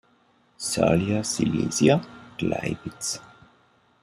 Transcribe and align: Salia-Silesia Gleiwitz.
Salia-Silesia 0.57 2.01
Gleiwitz. 2.35 3.21